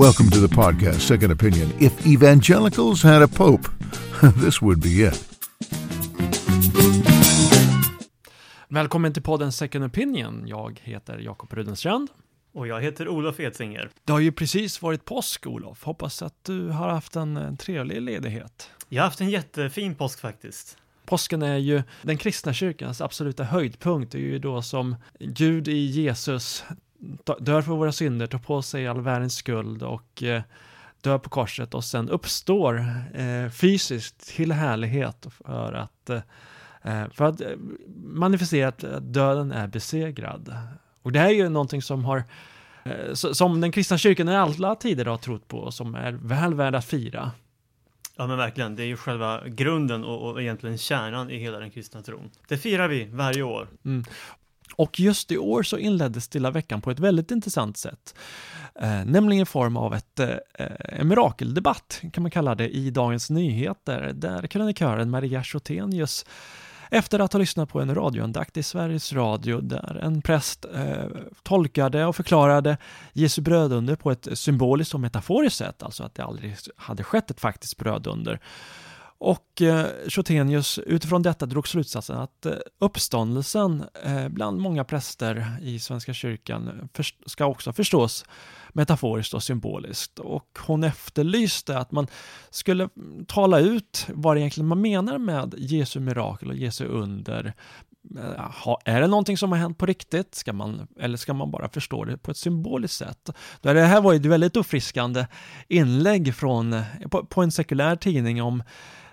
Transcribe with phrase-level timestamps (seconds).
[0.00, 1.72] Welcome to the podcast, Second Opinion.
[1.78, 3.68] If evangelicals had a pope,
[4.44, 5.28] this would be it.
[8.68, 10.44] Välkommen till podden Second Opinion.
[10.46, 12.08] Jag heter Jakob Rudenstrand.
[12.52, 13.90] Och jag heter Olof Edsinger.
[14.04, 15.84] Det har ju precis varit påsk, Olof.
[15.84, 18.70] Hoppas att du har haft en, trevlig ledighet.
[18.88, 20.76] Jag har haft en jättefin påsk faktiskt.
[21.04, 24.12] Påsken är ju den kristna kyrkans absoluta höjdpunkt.
[24.12, 26.64] Det är ju då som Gud i Jesus
[27.38, 30.42] dör för våra synder, tar på sig all världens skuld och eh,
[31.00, 32.78] dör på korset och sen uppstår
[33.14, 36.20] eh, fysiskt till härlighet för att, eh,
[37.12, 37.40] för att
[38.04, 40.56] manifestera att döden är besegrad.
[41.02, 42.24] Och det här är ju någonting som har
[43.32, 46.74] som den kristna kyrkan i alla tider har trott på och som är väl värd
[46.74, 47.30] att fira.
[48.20, 51.70] Ja men verkligen, det är ju själva grunden och, och egentligen kärnan i hela den
[51.70, 52.30] kristna tron.
[52.48, 53.68] Det firar vi varje år.
[53.84, 54.04] Mm.
[54.80, 58.14] Och just i år så inleddes Stilla veckan på ett väldigt intressant sätt.
[58.74, 60.36] Eh, nämligen i form av ett, eh,
[60.78, 66.26] en mirakeldebatt, kan man kalla det, i Dagens Nyheter, där krönikören Maria Chotenius
[66.90, 71.04] efter att ha lyssnat på en radioandakt i Sveriges Radio där en präst eh,
[71.42, 72.76] tolkade och förklarade
[73.12, 77.40] Jesu brödunder på ett symboliskt och metaforiskt sätt, alltså att det aldrig hade skett ett
[77.40, 78.40] faktiskt brödunder.
[79.20, 85.78] Och eh, Chotenius utifrån detta drog slutsatsen att eh, uppståndelsen eh, bland många präster i
[85.78, 86.88] Svenska kyrkan
[87.26, 88.24] ska också förstås
[88.72, 90.18] metaforiskt och symboliskt.
[90.18, 92.06] Och hon efterlyste att man
[92.50, 97.54] skulle mm, tala ut vad egentligen man menar med Jesu mirakel och Jesu under.
[98.18, 100.34] Eh, är det någonting som har hänt på riktigt?
[100.34, 103.30] Ska man, eller ska man bara förstå det på ett symboliskt sätt?
[103.60, 105.26] Det här var ju ett väldigt uppfriskande
[105.68, 108.62] inlägg från, på, på en sekulär tidning om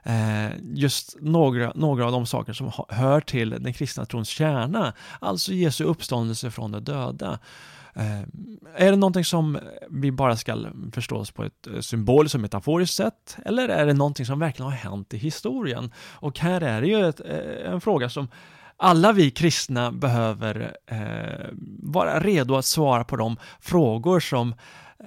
[0.08, 5.54] Eh, just några, några av de saker som hör till den kristna trons kärna, alltså
[5.54, 7.40] Jesu uppståndelse från de döda.
[7.96, 8.22] Eh,
[8.76, 10.58] är det någonting som vi bara ska
[10.92, 13.38] förstås på ett eh, symboliskt och metaforiskt sätt?
[13.46, 15.92] Eller är det någonting som verkligen har hänt i historien?
[16.14, 17.20] Och här är det ju ett,
[17.66, 18.28] en fråga som
[18.78, 21.48] alla vi kristna behöver eh,
[21.84, 24.56] vara redo att svara på de frågor som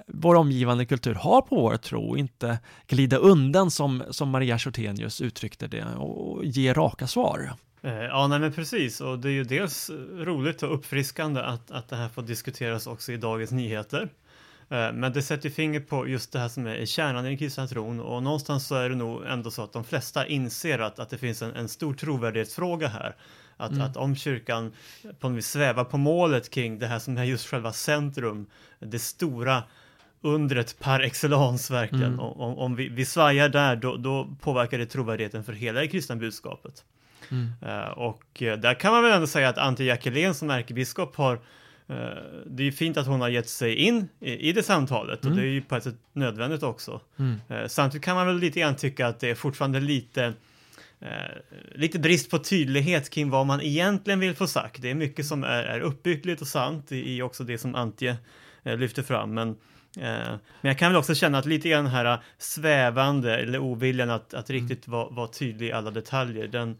[0.06, 5.66] vår omgivande kultur har på vår tro, inte glida undan som, som Maria Chortenius uttryckte
[5.66, 7.52] det och ge raka svar.
[7.82, 11.88] Eh, ja, nej men precis, och det är ju dels roligt och uppfriskande att, att
[11.88, 14.08] det här får diskuteras också i Dagens Nyheter.
[14.68, 17.66] Eh, men det sätter fingret på just det här som är kärnan i den kristna
[17.66, 21.10] tron och någonstans så är det nog ändå så att de flesta inser att, att
[21.10, 23.16] det finns en, en stor trovärdighetsfråga här.
[23.56, 23.82] Att, mm.
[23.82, 24.72] att om kyrkan
[25.20, 28.46] på något vis svävar på målet kring det här som är just själva centrum,
[28.78, 29.62] det stora
[30.22, 32.04] undret par excellence verkligen.
[32.04, 32.20] Mm.
[32.20, 36.16] Om, om vi, vi svajar där, då, då, påverkar det trovärdigheten för hela det kristna
[36.16, 36.84] budskapet.
[37.30, 37.52] Mm.
[37.62, 41.34] Uh, och uh, där kan man väl ändå säga att Ante Jackelén som ärkebiskop har
[41.34, 41.40] uh,
[42.46, 45.32] det är ju fint att hon har gett sig in i, i det samtalet mm.
[45.32, 47.00] och det är ju på ett sätt nödvändigt också.
[47.18, 47.68] Mm.
[47.68, 50.32] samtidigt kan man väl lite grann tycka att det är fortfarande lite
[51.74, 54.82] lite brist på tydlighet kring vad man egentligen vill få sagt.
[54.82, 58.16] Det är mycket som är, är uppbyggligt och sant i, i också det som Antje
[58.64, 59.34] lyfter fram.
[59.34, 59.56] Men
[59.96, 64.10] Eh, men jag kan väl också känna att lite grann här äh, svävande eller oviljan
[64.10, 64.62] att, att mm.
[64.62, 66.76] riktigt vara var tydlig i alla detaljer, den,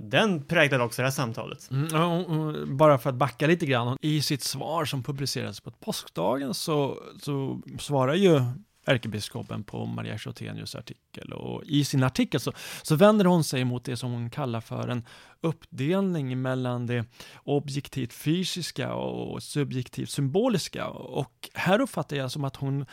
[0.00, 1.70] den präglar också det här samtalet.
[1.70, 6.98] Mm, bara för att backa lite grann, i sitt svar som publicerades på påskdagen så,
[7.20, 8.40] så svarar ju
[8.86, 11.32] ärkebiskopen på Maria Chotenius artikel.
[11.32, 14.88] Och I sin artikel så, så vänder hon sig mot det som hon kallar för
[14.88, 15.06] en
[15.40, 17.04] uppdelning mellan det
[17.44, 20.86] objektivt fysiska och subjektivt symboliska.
[20.88, 22.86] Och här uppfattar jag som att hon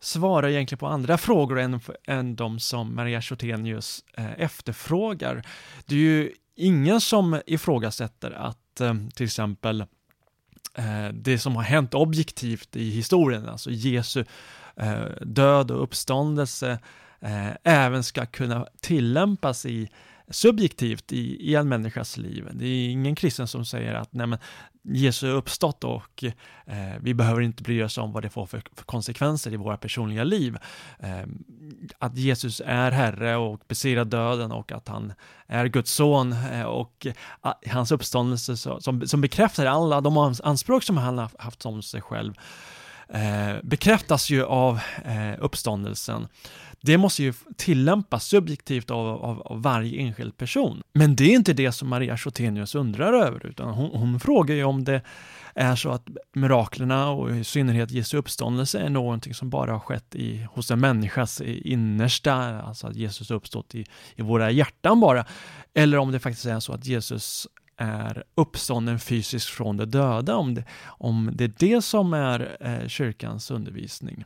[0.00, 5.46] svarar egentligen på andra frågor än, än de som Maria Chotenius eh, efterfrågar.
[5.86, 9.80] Det är ju ingen som ifrågasätter att eh, till exempel
[10.74, 14.24] eh, det som har hänt objektivt i historien, alltså Jesu
[14.76, 16.78] Eh, död och uppståndelse
[17.20, 19.90] eh, även ska kunna tillämpas i
[20.28, 22.48] subjektivt i, i en människas liv.
[22.52, 24.38] Det är ingen kristen som säger att nej men,
[24.86, 26.24] Jesus är uppstått och
[26.66, 29.76] eh, vi behöver inte bry oss om vad det får för, för konsekvenser i våra
[29.76, 30.56] personliga liv.
[30.98, 31.22] Eh,
[31.98, 35.12] att Jesus är Herre och besegrar döden och att han
[35.46, 37.06] är Guds son eh, och
[37.42, 41.82] eh, hans uppståndelse så, som, som bekräftar alla de anspråk som han har haft om
[41.82, 42.42] sig själv eh,
[43.08, 46.28] Eh, bekräftas ju av eh, uppståndelsen.
[46.80, 50.82] Det måste ju tillämpas subjektivt av, av, av, varje enskild person.
[50.92, 54.64] Men det är inte det som Maria Chotenius undrar över, utan hon, hon frågar ju
[54.64, 55.02] om det
[55.54, 60.14] är så att miraklerna och i synnerhet Jesu uppståndelse är någonting som bara har skett
[60.14, 63.86] i, hos en människas innersta, alltså att Jesus har uppstått i,
[64.16, 65.24] i våra hjärtan bara.
[65.74, 70.54] Eller om det faktiskt är så att Jesus är uppstånden fysiskt från de döda, om
[70.54, 74.24] det, om det är det som är eh, kyrkans undervisning.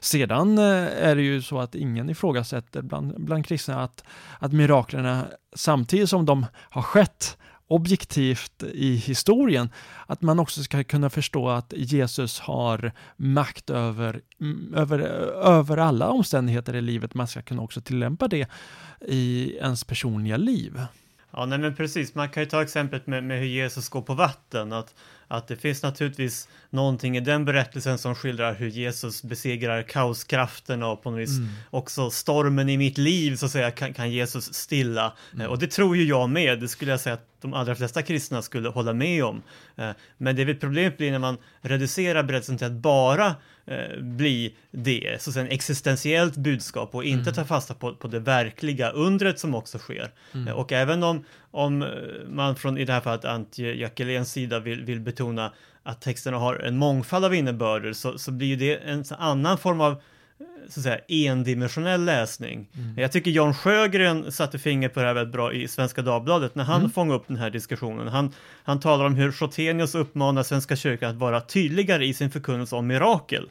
[0.00, 0.64] Sedan eh,
[1.08, 4.04] är det ju så att ingen ifrågasätter bland, bland kristna att,
[4.38, 5.26] att miraklerna
[5.56, 7.36] samtidigt som de har skett
[7.68, 9.70] objektivt i historien,
[10.06, 16.08] att man också ska kunna förstå att Jesus har makt över, mm, över, över alla
[16.08, 17.14] omständigheter i livet.
[17.14, 18.48] Man ska kunna också tillämpa det
[19.00, 20.80] i ens personliga liv.
[21.36, 22.14] Ja, nej men precis.
[22.14, 24.72] Man kan ju ta exemplet med, med hur Jesus går på vatten.
[24.72, 24.94] Att,
[25.28, 31.02] att det finns naturligtvis någonting i den berättelsen som skildrar hur Jesus besegrar kaoskrafterna och
[31.02, 31.48] på något vis mm.
[31.70, 35.12] också stormen i mitt liv så att säga kan, kan Jesus stilla.
[35.34, 35.50] Mm.
[35.50, 36.60] Och det tror ju jag med.
[36.60, 39.42] Det skulle jag säga att de allra flesta kristna skulle hålla med om.
[39.76, 43.34] Eh, men det är väl problemet blir när man reducerar berättelsen till att bara
[43.66, 47.34] eh, bli det, så att säga, en existentiellt budskap och inte mm.
[47.34, 50.10] ta fasta på, på det verkliga undret som också sker.
[50.34, 50.48] Mm.
[50.48, 51.84] Eh, och även om, om
[52.28, 55.52] man från i det här fallet Antje Jackeléns sida vill, vill betona
[55.82, 60.02] att texterna har en mångfald av innebörder så, så blir det en annan form av
[60.68, 62.68] så att säga, endimensionell läsning.
[62.74, 62.94] Mm.
[62.98, 66.64] Jag tycker Jan Sjögren satte fingret på det här väldigt bra i Svenska Dagbladet när
[66.64, 66.90] han mm.
[66.90, 68.08] fångade upp den här diskussionen.
[68.08, 68.32] Han,
[68.64, 72.86] han talar om hur Chotenius uppmanar Svenska kyrkan att vara tydligare i sin förkunnelse om
[72.86, 73.48] mirakel.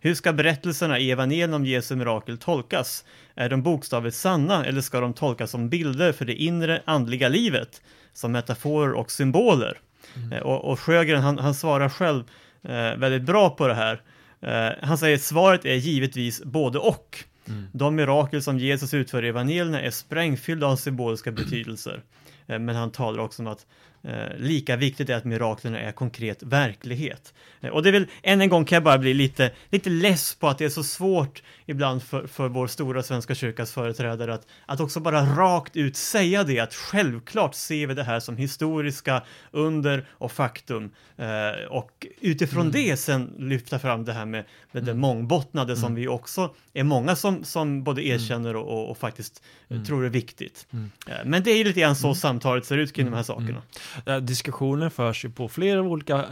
[0.00, 3.04] Hur ska berättelserna i evangelien om Jesu mirakel tolkas?
[3.34, 7.82] Är de bokstavligt sanna eller ska de tolkas som bilder för det inre andliga livet?
[8.14, 9.78] Som metaforer och symboler?
[10.16, 10.32] Mm.
[10.32, 12.24] Eh, och, och Sjögren han, han svarar själv
[12.62, 14.00] eh, väldigt bra på det här.
[14.46, 17.24] Uh, han säger svaret är givetvis både och.
[17.48, 17.68] Mm.
[17.72, 22.02] De mirakel som Jesus utför i evangelierna är sprängfyllda av symboliska betydelser.
[22.50, 23.66] Uh, men han talar också om att
[24.04, 27.34] Eh, lika viktigt är att miraklerna är konkret verklighet.
[27.60, 30.34] Eh, och det är väl, än en gång kan jag bara bli lite, lite less
[30.34, 34.46] på att det är så svårt ibland för, för vår stora Svenska kyrkas företrädare att,
[34.66, 39.22] att också bara rakt ut säga det, att självklart ser vi det här som historiska
[39.50, 40.90] under och faktum.
[41.16, 42.72] Eh, och utifrån mm.
[42.72, 45.00] det sen lyfta fram det här med, med det mm.
[45.00, 45.82] mångbottnade mm.
[45.82, 48.14] som vi också är många som, som både mm.
[48.14, 49.84] erkänner och, och, och faktiskt mm.
[49.84, 50.66] tror är viktigt.
[50.70, 50.90] Mm.
[51.06, 53.62] Eh, men det är lite grann så samtalet ser ut kring de här sakerna.
[54.06, 56.24] Eh, diskussionen förs ju på flera olika,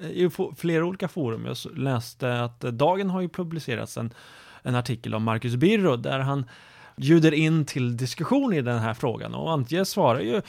[0.00, 1.46] eh, i flera olika forum.
[1.46, 4.14] Jag läste att Dagen har ju publicerats en,
[4.62, 6.44] en artikel om Marcus Birro där han
[6.96, 10.42] bjuder in till diskussion i den här frågan och Antje svarar ju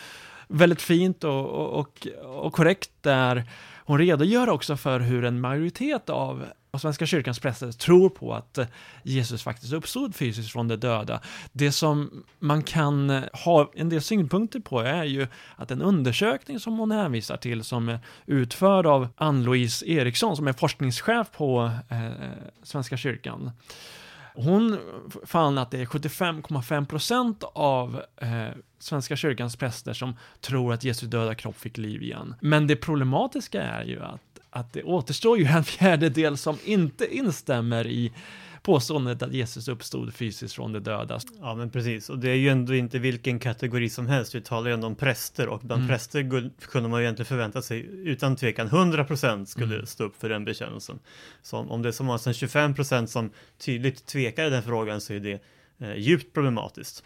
[0.47, 3.45] väldigt fint och, och, och korrekt där
[3.77, 8.57] hon redogör också för hur en majoritet av och Svenska kyrkans präster tror på att
[8.57, 8.67] eh,
[9.03, 11.21] Jesus faktiskt uppstod fysiskt från de döda.
[11.51, 16.59] Det som man kan eh, ha en del synpunkter på är ju att en undersökning
[16.59, 22.09] som hon hänvisar till som är utförd av Ann-Louise Eriksson som är forskningschef på eh,
[22.63, 23.51] Svenska kyrkan.
[24.35, 24.79] Hon
[25.25, 28.47] fann att det är 75,5% av eh,
[28.79, 32.35] Svenska kyrkans präster som tror att Jesu döda kropp fick liv igen.
[32.41, 37.87] Men det problematiska är ju att att det återstår ju en fjärdedel som inte instämmer
[37.87, 38.11] i
[38.61, 41.19] påståendet att Jesus uppstod fysiskt från de döda.
[41.39, 42.09] Ja, men precis.
[42.09, 44.35] Och det är ju ändå inte vilken kategori som helst.
[44.35, 45.89] Vi talar ju ändå om präster och bland mm.
[45.89, 49.85] präster kunde man ju egentligen förvänta sig utan tvekan 100% skulle mm.
[49.85, 50.99] stå upp för den bekännelsen.
[51.41, 55.13] Så om det är så många som 25% som tydligt tvekar i den frågan så
[55.13, 55.41] är det
[55.79, 57.03] eh, djupt problematiskt.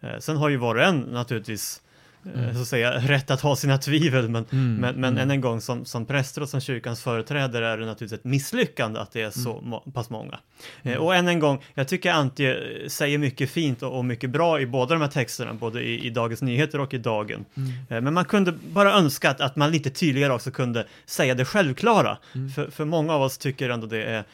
[0.00, 1.82] Eh, sen har ju var och en naturligtvis
[2.24, 2.54] mm.
[2.54, 4.74] så att säga, rätt att ha sina tvivel, men, mm.
[4.74, 5.22] men, men mm.
[5.22, 9.00] än en gång som, som präster och som kyrkans företrädare är det naturligtvis ett misslyckande
[9.00, 10.38] att det är så må, pass många.
[10.82, 11.02] Eh, mm.
[11.02, 14.60] och än en gång, jag tycker Antje eh, säger mycket fint och, och, mycket bra
[14.60, 17.44] i båda de här texterna, både i, i Dagens Nyheter och i Dagen.
[17.54, 17.70] Mm.
[17.88, 21.44] Eh, men man kunde bara önska att, att man lite tydligare också kunde säga det
[21.44, 22.50] självklara, mm.
[22.50, 24.24] för, för många av oss tycker ändå det är,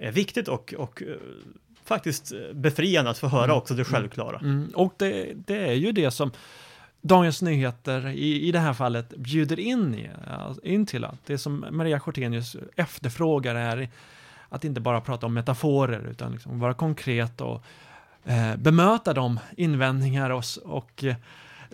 [0.00, 1.02] är viktigt och, och
[1.84, 4.40] faktiskt befriande att få höra också det självklara.
[4.74, 6.30] Och det, det är ju det som
[7.02, 10.10] Dagens Nyheter i, i det här fallet bjuder in, i,
[10.62, 13.88] in till att det som Maria Schortenius efterfrågar är
[14.48, 17.64] att inte bara prata om metaforer utan liksom vara konkret och
[18.24, 21.14] eh, bemöta de invändningar och, och eh,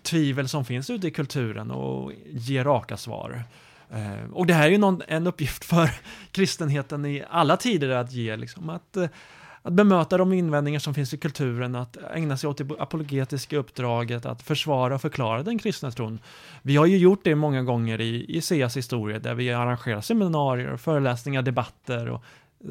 [0.02, 3.42] tvivel som finns ute i kulturen och ge raka svar.
[3.90, 5.90] Eh, och det här är ju någon, en uppgift för
[6.32, 9.08] kristenheten i alla tider att ge, liksom, att eh,
[9.68, 14.26] att bemöta de invändningar som finns i kulturen, att ägna sig åt det apologetiska uppdraget,
[14.26, 16.20] att försvara och förklara den kristna tron.
[16.62, 20.76] Vi har ju gjort det många gånger i, i CEAs historia, där vi arrangerar seminarier,
[20.76, 22.22] föreläsningar, debatter och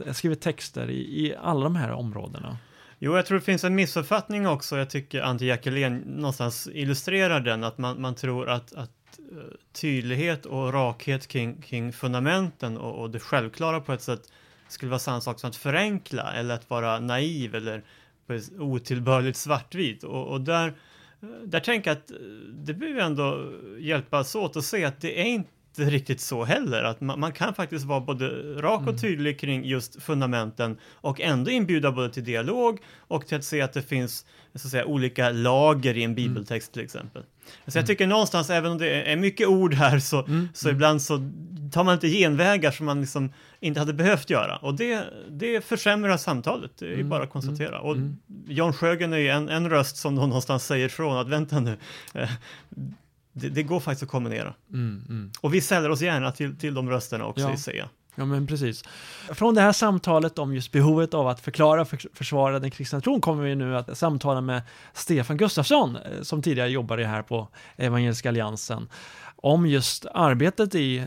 [0.06, 2.58] eh, skrivit texter i, i alla de här områdena.
[3.00, 4.78] Jo, jag tror det finns en missuppfattning också.
[4.78, 9.38] Jag tycker Antje Jackelén någonstans illustrerar den, att man, man tror att, att eh,
[9.74, 14.32] tydlighet och rakhet kring, kring fundamenten och, och det självklara på ett sätt
[14.68, 17.84] skulle vara samma sak som att förenkla eller att vara naiv eller
[18.60, 20.04] otillbörligt svartvit.
[20.04, 20.68] Och, och där
[21.22, 22.18] eh, där tänker jag att eh,
[22.54, 27.02] det behöver ändå hjälpas åt att se att det är inte riktigt så heller, att
[27.02, 28.28] man, man kan faktiskt vara både
[28.62, 33.44] rak och tydlig kring just fundamenten och ändå inbjuda både till dialog och till att
[33.44, 37.24] se att det finns så att säga, olika lager i en bibeltext till exempel.
[37.68, 40.50] Så jag tycker någonstans, även om det är mycket ord här, så, Mm.
[40.54, 41.32] så ibland så
[41.74, 44.56] tar man inte genvägar som man liksom inte hade behövt göra.
[44.58, 47.10] Och det, det försämrar samtalet, det är Mm.
[47.10, 47.80] bara att konstatera.
[47.80, 48.18] Och Mm.
[48.48, 51.78] John Sjögren är ju en, en röst som någonstans säger från att vänta nu,
[52.14, 52.30] eh,
[53.42, 54.54] det, det går faktiskt att kombinera.
[54.74, 55.32] Mm, mm.
[55.42, 57.54] Och vi säljer oss gärna till, till de rösterna också Ja.
[57.54, 57.90] i SEA.
[58.20, 58.84] Ja, men precis.
[59.34, 63.02] Från det här samtalet om just behovet av att förklara och för- försvara den kristna
[63.02, 64.62] tron kommer vi nu att samtala med
[64.94, 68.90] Stefan Gustafsson, eh, som tidigare jobbade här på Evangeliska Alliansen,
[69.36, 71.06] om just arbetet i eh,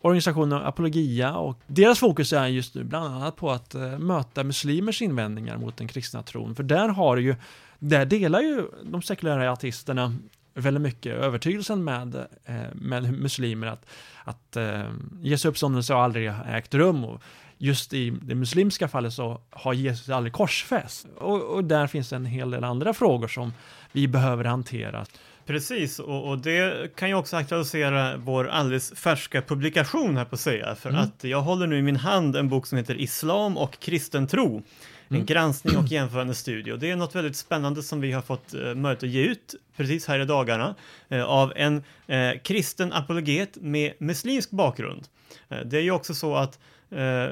[0.00, 5.02] organisationen Apologia och deras fokus är just nu bland annat på att eh, möta muslimers
[5.02, 6.54] invändningar mot den kristna tron.
[6.54, 7.34] För där har ju,
[7.78, 10.14] där delar ju de sekulära ateisterna
[10.54, 12.14] väldigt mycket övertygelsen med,
[12.44, 13.86] eh, med muslimer att,
[14.24, 14.82] att eh,
[15.22, 17.22] Jesu uppståndelse har aldrig ägt rum och
[17.58, 21.06] just i det muslimska fallet så har Jesus aldrig korsfäst.
[21.16, 23.52] Och, och där finns en hel del andra frågor som
[23.92, 25.06] vi behöver hantera.
[25.46, 30.74] Precis, och, och det kan ju också aktualisera vår alldeles färska publikation här på SEA,
[30.74, 31.02] för Mm.
[31.02, 34.62] att jag håller nu i min hand en bok som heter Islam och kristen tro.
[35.10, 35.26] En Mm.
[35.26, 36.72] granskning och jämförande studie.
[36.72, 39.54] Och det är något väldigt spännande som vi har fått eh, möjlighet att ge ut
[39.76, 40.74] precis här i dagarna
[41.08, 45.08] eh, av en eh, kristen apologet med muslimsk bakgrund.
[45.48, 46.58] Eh, det är ju också så att
[46.90, 47.26] eh,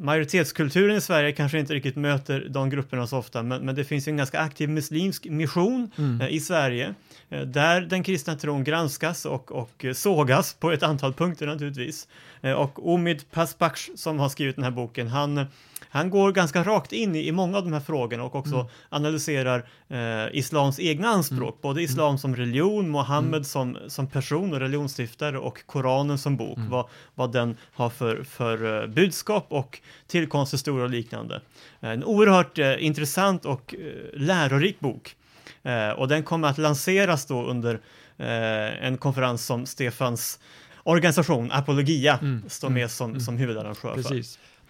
[0.00, 4.08] majoritetskulturen i Sverige kanske inte riktigt möter de grupperna så ofta, men, men det finns
[4.08, 6.20] ju en ganska aktiv muslimsk mission Mm.
[6.20, 6.94] eh, i Sverige
[7.30, 12.08] eh, där den kristna tron granskas och, och sågas på ett antal punkter naturligtvis.
[12.40, 15.46] Eh, Och Omid Paspach som har skrivit den här boken, han,
[15.90, 18.66] han går ganska rakt in i, i många av de här frågorna och också Mm.
[18.88, 25.38] analyserar eh, islams egna anspråk, både islam som religion, Mohammed som, som person och religionsstiftare
[25.38, 26.70] och Koranen som bok, Mm.
[26.70, 31.40] vad, vad den har för, för eh, budskap och tillkomsthistoria och liknande.
[31.80, 35.16] En oerhört eh, intressant och eh, lärorik bok.
[35.62, 37.74] Eh, och den kommer att lanseras då under
[38.16, 40.40] eh, en konferens som Stefans
[40.82, 43.20] organisation Apologia Mm, står mm, med som, mm.
[43.20, 44.22] som huvudarrangör för.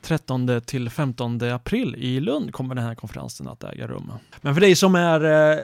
[0.03, 4.13] 13 till 15 april i Lund kommer den här konferensen att äga rum.
[4.41, 5.59] Men för dig som är eh,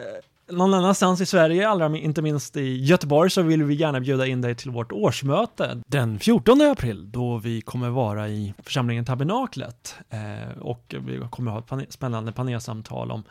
[0.50, 4.40] någon annanstans i Sverige, allra inte minst i Göteborg, så vill vi gärna bjuda in
[4.40, 9.94] dig till vårt årsmöte den 14 april, då vi kommer vara i församlingen Tabernaklet.
[10.10, 13.22] Eh, och vi kommer ha ett pane- spännande panelsamtal om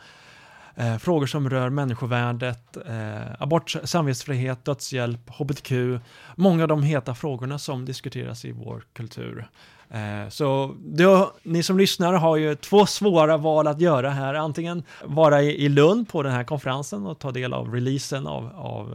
[0.74, 5.72] eh, frågor som rör människovärdet, eh, abort, samvetsfrihet, dödshjälp, hbtq,
[6.36, 9.48] många av de heta frågorna som diskuteras i vår kultur.
[9.94, 14.34] Eh, Så då, ni som lyssnar har ju två svåra val att göra här.
[14.34, 18.94] Antingen vara i, Lund på den här konferensen och ta del av releasen av, av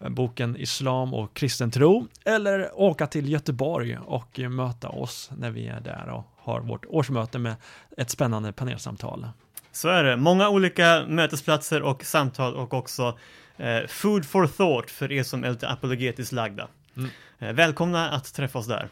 [0.00, 2.06] eh, boken Islam och kristen tro.
[2.24, 7.38] Eller åka till Göteborg och möta oss när vi är där och har vårt årsmöte
[7.38, 7.54] med
[7.96, 9.28] ett spännande panelsamtal.
[9.72, 10.16] Så är det.
[10.16, 13.18] Många olika mötesplatser och samtal och också
[13.56, 16.68] eh, food for thought för er som är lite apologetiskt lagda.
[16.96, 17.10] Mm.
[17.38, 18.88] Eh, välkomna att träffa oss där.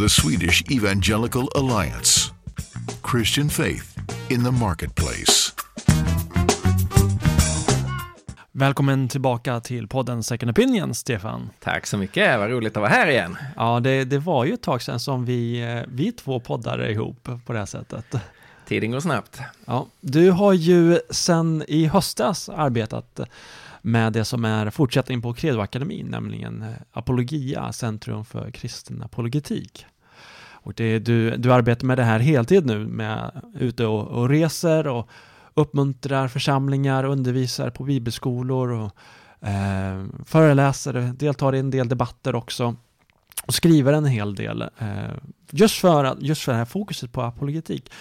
[0.00, 2.32] The Swedish Evangelical Alliance.
[3.10, 3.98] Christian faith
[4.30, 5.52] in the marketplace.
[8.52, 11.50] Välkommen tillbaka till podden Second Opinion, Stefan.
[11.58, 13.36] Tack så mycket, vad roligt att vara här igen.
[13.56, 17.28] Ja, det, det var ju ett tag sedan som vi, eh, vi två poddade ihop
[17.46, 18.14] på det här sättet.
[18.68, 19.40] Tiden går snabbt.
[19.66, 23.20] Ja, du har ju sedan i höstas arbetat
[23.82, 29.86] med det som är fortsättning på Credoakademin, nämligen eh, Apologia, Centrum för kristen apologetik.
[30.62, 34.86] Och det, du, du arbetar med det här heltid nu, med ute och, och reser
[34.86, 35.08] och
[35.54, 38.92] uppmuntrar församlingar, undervisar på bibelskolor och
[39.48, 42.76] eh, föreläser, deltar i en del debatter också
[43.46, 45.10] och skriver en hel del eh,
[45.50, 47.92] just, för, just för det här fokuset på apologetik.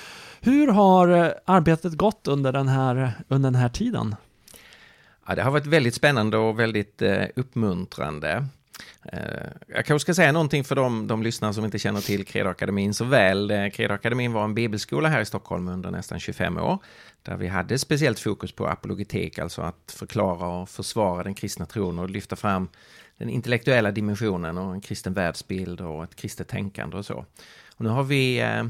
[0.41, 4.15] Hur har eh, arbetet gått under den här, under den här tiden?
[5.29, 8.45] Ja, det har varit väldigt spännande och väldigt eh, uppmuntrande.
[9.03, 9.19] Eh,
[9.67, 13.05] jag kanske ska säga någonting för de, de lyssnare som inte känner till Credoakademin så
[13.05, 13.51] väl.
[13.51, 16.77] Eh, Credoakademin var en bibelskola här i Stockholm under nästan 25 år,
[17.23, 21.99] där vi hade speciellt fokus på apologetik, alltså att förklara och försvara den kristna tron
[21.99, 22.69] och lyfta fram
[23.17, 27.25] den intellektuella dimensionen och en kristen världsbild och ett kristet tänkande och så.
[27.75, 28.65] Och nu har vi eh,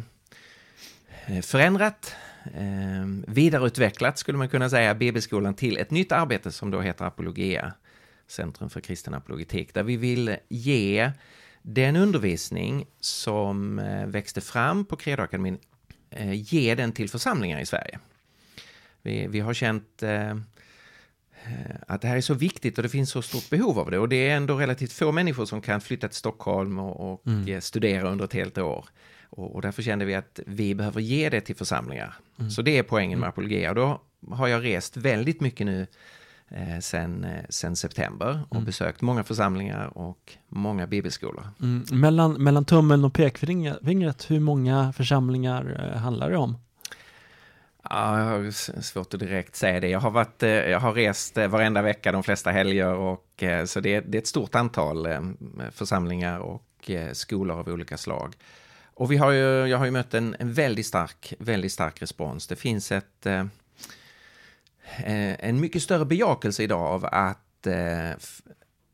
[1.27, 2.15] eh förändrat,
[2.53, 7.73] eh, vidareutvecklat skulle man kunna säga bibelskolan till ett nytt arbete som då heter Apologia,
[8.27, 11.11] Centrum för kristen apologetik, där vi vill ge
[11.61, 15.57] den undervisning som eh, växte fram på Credoakademin,
[16.09, 17.99] eh, ge den till församlingar i Sverige.
[19.01, 20.37] Vi, vi har känt eh, eh,
[21.87, 23.99] att det här är så viktigt och det finns så stort behov av det.
[23.99, 27.61] Och det är ändå relativt få människor som kan flytta till Stockholm och, och mm.
[27.61, 28.85] studera under ett helt år.
[29.29, 32.13] Och, och, därför kände vi att vi behöver ge det till församlingar.
[32.39, 32.51] Mm.
[32.51, 33.29] Så det är poängen med.
[33.29, 33.69] Apologia.
[33.69, 35.87] Och då har jag rest väldigt mycket nu
[36.49, 38.65] eh, sen, eh, sen september och mm.
[38.65, 41.47] besökt många församlingar och många bibelskolor.
[41.61, 41.85] Mm.
[41.91, 46.57] Mellan, mellan tummen och pekfingret, hur många församlingar eh, handlar det om?
[47.83, 49.87] Ja, jag har svårt att direkt säga det.
[49.87, 53.25] Jag har, varit, eh, jag har rest eh, varenda vecka de flesta helger och
[53.65, 55.07] så det, det är ett stort antal
[55.71, 58.35] församlingar och skolor av olika slag.
[58.99, 62.47] Och vi har ju, jag har ju mött en, en väldigt stark, väldigt stark respons.
[62.47, 63.45] Det finns ett, eh,
[65.39, 68.09] en mycket större bejakelse idag av att eh,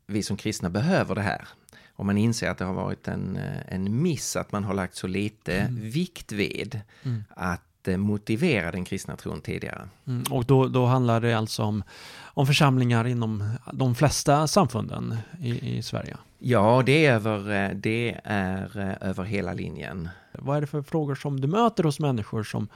[0.06, 1.48] vi som kristna behöver det här.
[1.88, 5.06] Och man inser att det har varit en, en miss att man har lagt så
[5.06, 5.90] lite mm.
[5.90, 7.24] vikt vid mm.
[7.30, 9.88] att eh, motivera den kristna tron tidigare.
[10.06, 11.82] Mm, och då, då handlar det alltså om,
[12.18, 16.16] om församlingar inom de flesta samfunden i, i Sverige?
[16.48, 20.08] Ja, det är, över, eh, det är eh, över hela linjen.
[20.32, 22.68] Vad är det för frågor som du möter hos människor som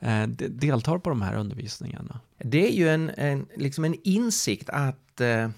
[0.00, 2.20] eh, deltar på de här undervisningarna?
[2.38, 5.50] Det är ju en, en, liksom en insikt att, eh,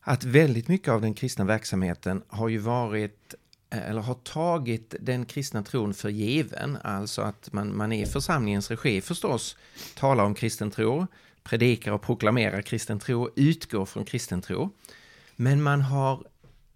[0.00, 3.34] att väldigt mycket av den kristna verksamheten har ju varit
[3.70, 9.00] eller har tagit den kristna tron för given, alltså att man, man i församlingens regi
[9.00, 9.56] förstås
[9.94, 11.06] talar om kristen tro,
[11.42, 14.70] predikar och proklamerar kristen tro, utgår från kristen tro.
[15.36, 16.24] Men man har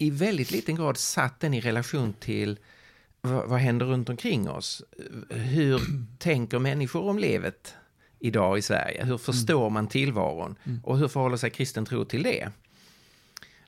[0.04, 2.58] i väldigt liten grad satt den i relation till
[3.20, 4.82] vad, vad händer runt omkring oss?
[5.30, 5.80] Hur
[6.18, 7.74] tänker människor om livet
[8.18, 9.04] idag i Sverige?
[9.04, 9.72] Hur förstår mm.
[9.72, 10.56] man tillvaron?
[10.64, 10.80] Mm.
[10.84, 12.48] Och hur förhåller sig kristen tro till det?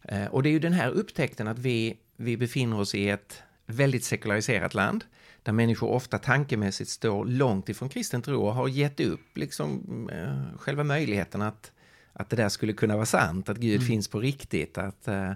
[0.03, 3.43] Eh, och det är ju den här upptäckten att vi, vi befinner oss i ett
[3.67, 5.05] väldigt sekulariserat land
[5.43, 10.59] där människor ofta tankemässigt står långt ifrån kristen tro och har gett upp liksom, eh,
[10.59, 11.73] själva möjligheten att,
[12.13, 13.87] att det där skulle kunna vara sant, att Gud mm.
[13.87, 15.33] finns på riktigt, att eh,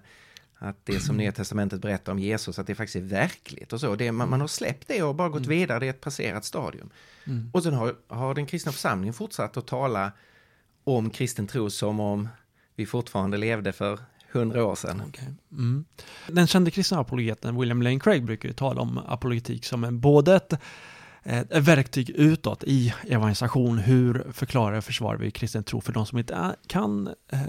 [0.63, 3.97] att det som Nya Testamentet berättar om Jesus, att det faktiskt är verkligt och så.
[3.97, 5.59] Det, man, man har släppt det och bara gått mm.
[5.59, 6.91] vidare, det är ett passerat stadium.
[7.25, 7.51] Mm.
[7.53, 10.13] Och sen har, har den kristna församlingen fortsatt att tala
[10.85, 12.29] om kristen tro som om
[12.77, 13.99] vi fortfarande levde för
[14.33, 15.03] hundra år sedan.
[15.09, 15.29] Okay.
[15.53, 15.85] Mm.
[16.29, 20.37] Den kände kristna apologeten William Lane Craig brukar ju tala om apologetik som en, både
[20.37, 20.53] ett
[21.25, 23.79] ett verktyg utåt i evangelisation.
[23.79, 27.41] Hur förklarar och försvarar vi kristen tro för de som inte kan eh,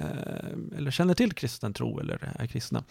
[0.77, 2.83] eller känner till kristen tro eller är kristna.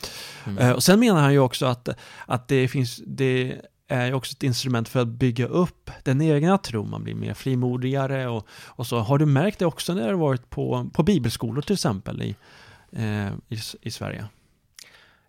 [0.47, 0.59] Mm.
[0.59, 1.89] Eh, och sen menar han ju också att,
[2.27, 6.91] att det finns, det är också ett instrument för att bygga upp den egna tron.
[6.91, 8.99] Man blir mer frimodigare och, och så.
[8.99, 12.37] Har du märkt det också när du varit på, på bibelskolor till exempel i,
[12.93, 14.25] eh, i, i Sverige?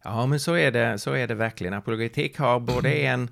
[0.03, 1.73] Ja, men så är det, så är det verkligen.
[1.73, 3.29] Apologetik har både en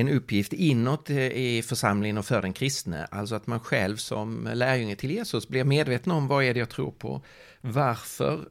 [0.00, 3.06] en uppgift inåt i församlingen och för den kristne.
[3.10, 6.70] Alltså att man själv som lärjunge till Jesus blir medveten om vad är det jag
[6.70, 7.22] tror på?
[7.60, 8.48] Varför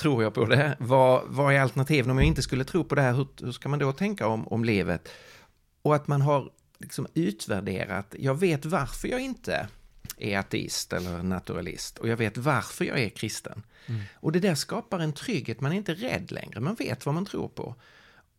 [0.00, 0.76] tror jag på det?
[0.78, 3.12] Vad, vad är alternativen om jag inte skulle tro på det här?
[3.12, 5.08] Hur, hur ska man då tänka om, om livet?
[5.82, 9.68] Och att man har liksom utvärderat, jag vet varför jag inte
[10.16, 13.62] är ateist eller naturalist och jag vet varför jag är kristen.
[13.86, 14.00] Mm.
[14.14, 17.26] Och det där skapar en trygghet, man är inte rädd längre, man vet vad man
[17.26, 17.74] tror på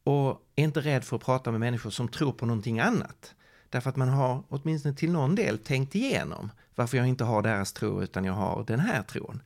[0.07, 3.35] och är inte rädd för att prata med människor som tror på någonting annat.
[3.69, 7.73] Därför att man har åtminstone till någon del tänkt igenom varför jag inte har deras
[7.73, 9.41] tro utan jag har den här tron.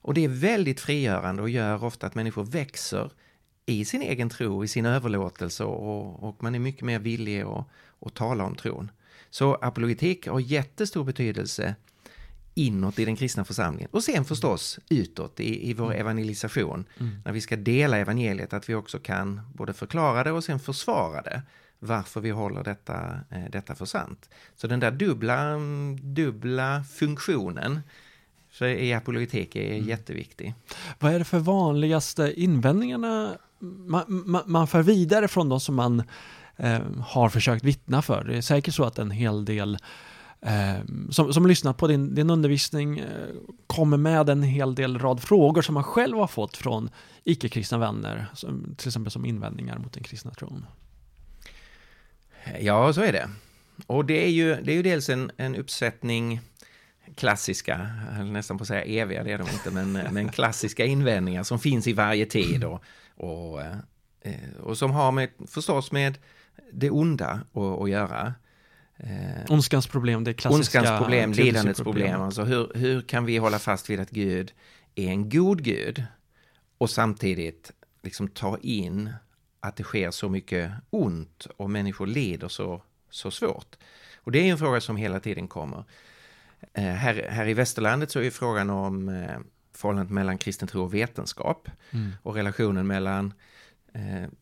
[0.00, 3.10] Och det är väldigt frigörande och gör ofta att människor växer
[3.66, 7.64] i sin egen tro, i sin överlåtelse och, och man är mycket mer villig att,
[8.00, 8.90] att tala om tron.
[9.30, 11.74] Så apologetik har jättestor betydelse
[12.54, 13.88] inåt i den kristna församlingen.
[13.92, 16.00] Och sen förstås utåt i, i vår mm.
[16.00, 16.84] evangelisation.
[17.00, 17.22] Mm.
[17.24, 21.22] När vi ska dela evangeliet, att vi också kan både förklara det och sen försvara
[21.22, 21.42] det.
[21.78, 24.30] Varför vi håller detta, eh, detta för sant.
[24.56, 25.58] Så den där dubbla,
[26.02, 27.80] dubbla funktionen
[28.52, 29.88] så i apologetik är mm.
[29.88, 30.54] jätteviktig.
[30.98, 36.02] Vad är det för vanligaste invändningarna man, man, man för vidare från de som man
[36.56, 38.24] eh, har försökt vittna för?
[38.24, 39.78] Det är säkert så att en hel del
[41.10, 43.06] som, som lyssnat på din, din undervisning eh,
[43.66, 46.90] kommer med en hel del rad frågor som man själv har fått från
[47.24, 50.66] icke-kristna vänner, som, till exempel som invändningar mot den kristna tron.
[52.60, 53.30] Ja, så är det.
[53.86, 56.40] Och det är ju, det är ju dels en, en uppsättning
[57.16, 57.90] klassiska,
[58.24, 61.86] nästan på att säga eviga, det är de inte, men, men klassiska invändningar som finns
[61.86, 66.18] i varje tid och, och, eh, och som har med, förstås med
[66.72, 68.34] det onda att, att göra.
[68.96, 70.78] Eh, Ondskans problem, det klassiska...
[70.78, 72.22] Ondskans problem, lidandets problem.
[72.22, 74.52] Alltså hur, hur kan vi hålla fast vid att Gud
[74.94, 76.04] är en god Gud
[76.78, 79.12] och samtidigt liksom ta in
[79.60, 83.76] att det sker så mycket ont och människor lider så, så svårt.
[84.16, 85.84] Och det är en fråga som hela tiden kommer.
[86.72, 89.38] Eh, här, här i västerlandet så är frågan om, eh,
[89.72, 92.12] förhållandet mellan kristen tro och vetenskap Mm.
[92.22, 93.34] och relationen mellan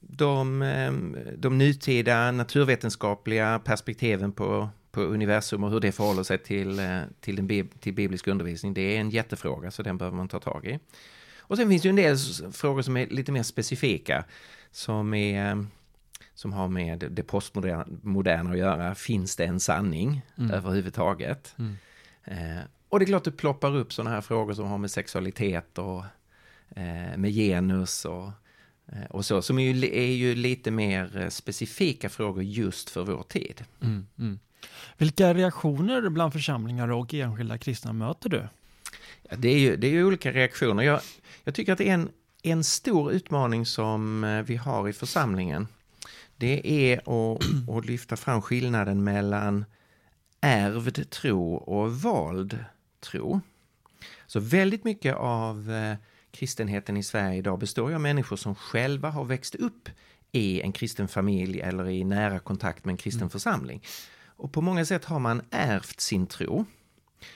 [0.01, 0.93] de, eh,
[1.37, 7.37] de nutida naturvetenskapliga perspektiven på, på universum och hur det förhåller sig till, eh, till,
[7.37, 8.75] den till biblisk undervisning.
[8.75, 10.79] Det är en jättefråga, så den behöver man ta tag i.
[11.39, 12.17] Och sen finns det ju en del
[12.53, 14.25] frågor som är lite mer specifika,
[14.71, 15.63] som, är, eh,
[16.35, 18.95] som har med det postmoderna moderna att göra.
[18.95, 20.51] Finns det en sanning Mm.
[20.51, 21.55] överhuvudtaget?
[21.59, 21.77] Mm.
[22.25, 25.79] Eh, och det är klart det ploppar upp sådana här frågor som har med sexualitet
[25.79, 26.05] och
[26.77, 28.33] eh, med genus och, eh,
[29.11, 33.23] och så, som är ju, är ju lite mer eh, specifika frågor just för vår
[33.23, 33.65] tid.
[33.81, 34.07] Mm.
[34.19, 34.39] Mm.
[34.99, 38.49] Vilka reaktioner bland församlingar och enskilda kristna möter du?
[39.23, 40.83] Ja, det, är ju, det är ju olika reaktioner.
[40.83, 41.01] Jag,
[41.45, 42.11] jag tycker att det en,
[42.43, 45.69] en stor utmaning som eh, vi har i församlingen.
[46.37, 49.65] Det är att, att lyfta fram skillnaden mellan
[50.41, 52.65] ärvd tro och vald
[53.01, 53.41] tro.
[54.27, 55.97] Så väldigt mycket av eh,
[56.33, 59.89] kristenheten i Sverige idag består ju av människor som själva har växt upp
[60.33, 63.83] i en kristen familj eller i nära kontakt med en kristen församling.
[64.25, 66.65] Och på många sätt har man ärvt sin tro.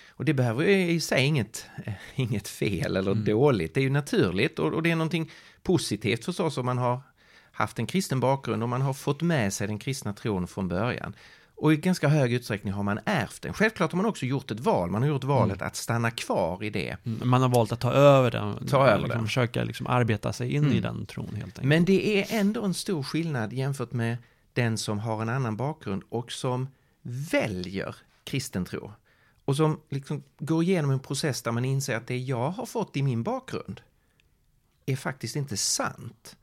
[0.09, 3.90] Och det behöver ju i sig inget, eh, inget fel eller dåligt, det är ju
[3.90, 5.30] naturligt och, och det är någonting
[5.62, 7.00] positivt förstås om man har
[7.52, 11.14] haft en kristen bakgrund och man har fått med sig den kristna tron från början.
[11.58, 13.52] Och i ganska hög utsträckning har man ärvt den.
[13.54, 16.70] Självklart har man också gjort ett val, man har gjort valet att stanna kvar i
[16.70, 16.96] det.
[17.06, 19.26] Mm, Man har valt att ta över den, Ta över liksom, den.
[19.26, 20.82] försöka liksom arbeta sig in i Mm.
[20.82, 21.62] den tron helt enkelt.
[21.64, 24.16] Men det är ändå en stor skillnad jämfört med
[24.52, 26.68] den som har en annan bakgrund och som
[27.02, 28.92] väljer kristen tro.
[29.44, 32.96] Och som liksom går igenom en process där man inser att det jag har fått
[32.96, 33.80] i min bakgrund
[34.86, 36.36] är faktiskt inte sant.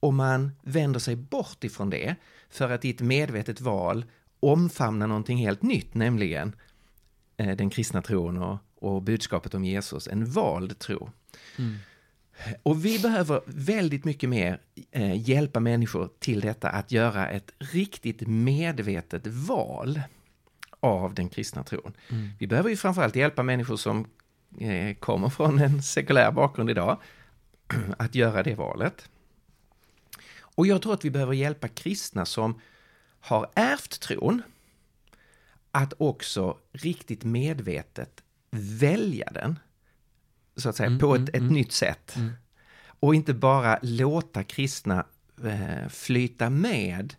[0.00, 2.14] Och man vänder sig bort ifrån det
[2.50, 4.04] för att i ett medvetet val
[4.40, 6.52] omfamna någonting helt nytt, nämligen
[7.36, 11.10] eh, den kristna tron och, och budskapet om Jesus, en vald tro.
[11.58, 11.76] Mm.
[12.62, 18.20] Och vi behöver väldigt mycket mer eh, hjälpa människor till detta att göra ett riktigt
[18.26, 20.00] medvetet val
[20.80, 21.92] av den kristna tron.
[22.10, 22.30] Mm.
[22.38, 24.06] Vi behöver ju framförallt hjälpa människor som
[24.60, 26.98] eh, kommer från en sekulär bakgrund idag
[27.98, 29.08] att göra det valet.
[30.40, 32.60] Och jag tror att vi behöver hjälpa kristna som
[33.28, 34.42] har ärvt tron
[35.70, 39.58] att också riktigt medvetet välja den,
[40.56, 41.54] så att säga, Mm, på ett, mm, ett mm.
[41.54, 42.16] nytt sätt.
[42.16, 42.32] Mm.
[43.00, 45.06] Och inte bara låta kristna
[45.44, 47.14] eh, flyta med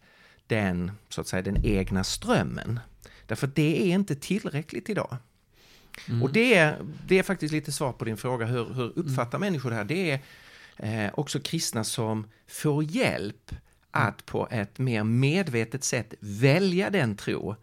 [0.48, 2.80] den, så att säga, den egna strömmen.
[3.26, 5.18] Därför det är inte tillräckligt idag.
[6.08, 6.24] Mm.
[6.24, 9.70] Och det är, det är faktiskt lite svar på din fråga, hur, hur uppfattar människor
[9.70, 9.86] det här?
[9.86, 10.12] Det
[10.78, 13.52] är eh, också kristna som får hjälp
[13.92, 17.56] att på ett mer medvetet sätt välja den tro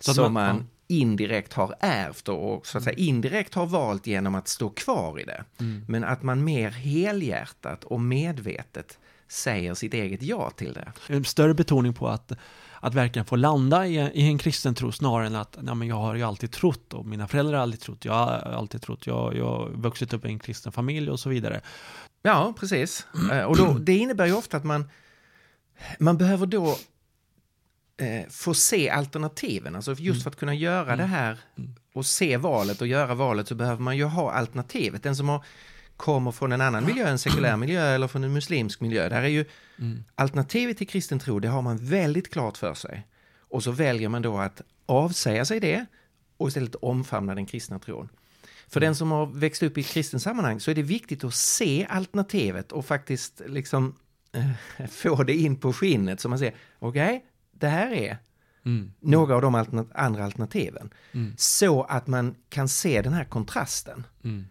[0.00, 4.48] Så som man- indirekt har ärvt och, så att säga indirekt har valt genom att
[4.48, 5.44] stå kvar i det.
[5.60, 5.84] Mm.
[5.88, 10.92] Men att man mer helhjärtat och medvetet säger sitt eget ja till det.
[11.06, 12.32] En större betoning på att,
[12.80, 15.96] att verkligen få landa i, i en kristen tro snarare än att nej, men jag
[15.96, 19.36] har ju alltid trott och mina föräldrar har aldrig trott, jag har alltid trott, jag,
[19.36, 21.60] jag har vuxit upp i en kristen familj och så vidare.
[22.22, 23.06] Ja, precis.
[23.32, 24.90] Eh, Och då, det innebär ju ofta att man,
[25.98, 26.76] man behöver då
[27.96, 29.76] eh, få se alternativen.
[29.76, 31.38] Alltså just för att kunna göra det här
[31.94, 35.02] och se valet och göra valet så behöver man ju ha alternativet.
[35.02, 35.44] Den som har,
[35.96, 39.08] kommer från en annan miljö, en sekulär miljö eller från en muslimsk miljö.
[39.08, 39.44] Där är ju
[39.78, 40.04] Mm.
[40.14, 43.06] alternativet till kristen tro, det har man väldigt klart för sig.
[43.38, 45.86] Och så väljer man då att avsäga sig det
[46.36, 48.08] och istället omfamna den kristna tron.
[48.68, 51.34] För den som har växt upp i ett kristet sammanhang så är det viktigt att
[51.34, 53.94] se alternativet och faktiskt liksom
[54.90, 58.18] få det in på skinnet så man ser, okej, det här är
[58.64, 58.92] Mm.
[59.00, 60.90] några av de alterna- andra alternativen.
[61.12, 61.34] Mm.
[61.36, 64.44] Så att man kan se den här kontrasten Mm.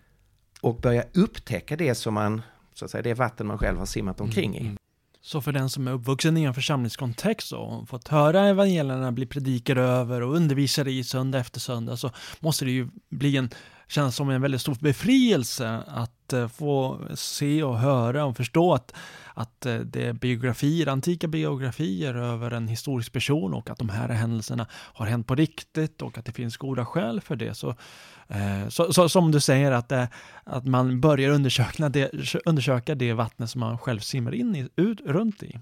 [0.62, 2.42] och börja upptäcka det som man,
[2.74, 4.76] så att säga, det vatten man själv har simmat omkring i.
[5.22, 9.82] Så för den som är uppvuxen i en församlingskontext och fått höra evangelierna bli predikade
[9.82, 13.50] över och undervisade i söndag efter söndag så måste det ju bli en,
[13.90, 18.94] känns som en väldigt stor befrielse att eh, få se och höra och förstå att,
[19.34, 24.10] att eh, det är biografier, antika biografier över en historisk person och att de här
[24.10, 27.54] händelserna har hänt på riktigt och att det finns goda skäl för det.
[27.54, 27.70] Så,
[28.28, 29.92] eh, så, så som du säger att,
[30.44, 32.12] att man börjar undersöka det,
[32.46, 35.60] undersöka det vattnet som man själv simmar in i, ut, runt i.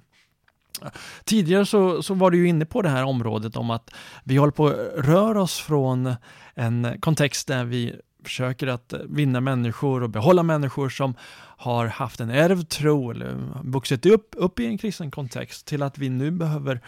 [1.23, 3.89] Tidigare så, så var du ju inne på det här området om att
[4.23, 6.15] vi håller på att röra oss från
[6.53, 7.95] en kontext där vi
[8.27, 11.15] försöker att vinna människor och behålla människor som
[11.57, 15.97] har haft en ärvd tro eller vuxit upp, upp i en kristen kontext till att
[15.97, 16.81] vi nu behöver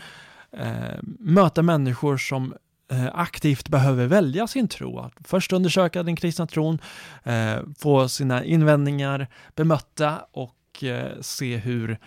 [0.52, 2.54] eh, möta människor som
[2.92, 5.00] eh, aktivt behöver välja sin tro.
[5.00, 6.80] Att först undersöka den kristna tron,
[7.24, 11.98] eh, få sina invändningar bemötta och eh, se hur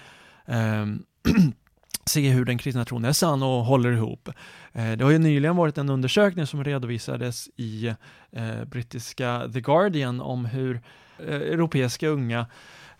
[0.46, 0.86] eh,
[2.06, 4.28] se hur den kristna tron är sann och håller ihop.
[4.72, 7.86] Eh, det har ju nyligen varit en undersökning som redovisades i
[8.32, 10.80] eh, brittiska The Guardian om hur
[11.18, 12.46] eh, europeiska unga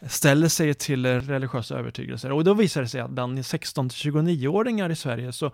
[0.07, 2.33] ställer sig till religiösa övertygelser.
[2.33, 5.53] Och då visar det sig att bland 16-29-åringar i Sverige så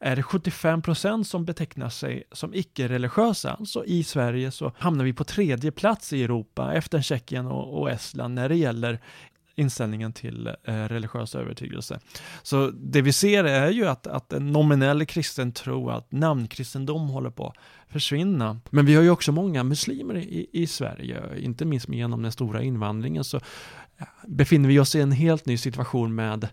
[0.00, 3.52] är det 75 procent som betecknar sig som icke-religiösa.
[3.52, 7.90] Alltså i Sverige så hamnar vi på tredje plats i Europa efter Tjeckien och, och
[7.90, 9.00] Estland när det gäller
[9.56, 12.00] inställningen till eh, religiös övertygelse.
[12.42, 17.30] Så det vi ser är ju att, att en nominell kristen tro, att namnkristendom håller
[17.30, 18.60] på att försvinna.
[18.70, 22.62] Men vi har ju också många muslimer i, i Sverige, inte minst genom den stora
[22.62, 23.40] invandringen så
[24.26, 26.48] befinner vi oss i en helt ny situation med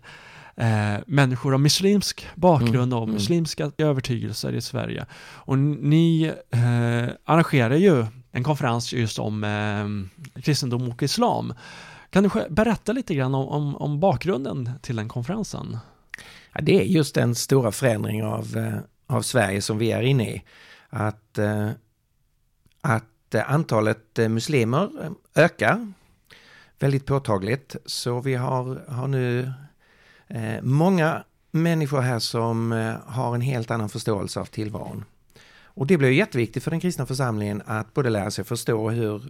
[0.56, 3.14] eh, människor av muslimsk bakgrund och mm.
[3.14, 5.06] muslimska övertygelser i Sverige.
[5.16, 11.54] Och ni eh, arrangerar ju en konferens just om eh, kristendom och islam.
[12.14, 15.78] Kan du berätta lite grann om, om, om bakgrunden till den konferensen?
[16.52, 18.78] Ja, det är just den stora förändring av, eh,
[19.16, 20.42] av Sverige som vi är inne i.
[20.88, 21.70] Att, eh,
[22.80, 24.90] att eh, antalet muslimer
[25.34, 25.92] ökar
[26.78, 27.76] väldigt påtagligt.
[27.86, 29.52] Så vi har, har nu
[30.62, 32.72] många människor här som
[33.06, 35.04] har en helt annan förståelse av tillvaron.
[35.76, 39.22] Och det blir jätteviktigt för den kristna församlingen att både lära sig förstå hur,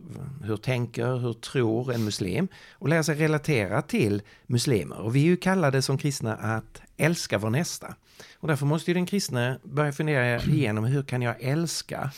[0.42, 5.00] hur tänker, hur tror en muslim och lära sig relatera till muslimer.
[5.00, 7.94] Och vi är ju kallade som kristna att älska vår nästa.
[8.38, 12.10] Och därför måste ju den kristna börja fundera igenom hur kan jag älska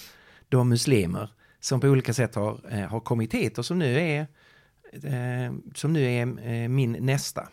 [0.49, 4.27] de muslimer som på olika sätt har, eh, har kommit hit och som nu är
[4.93, 7.49] eh, som nu är eh, min nästa.